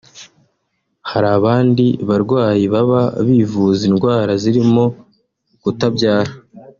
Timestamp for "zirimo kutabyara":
4.41-6.33